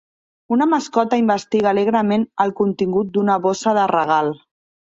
[0.55, 4.37] Una mascota investiga alegrement el contingut d'una bossa de regal.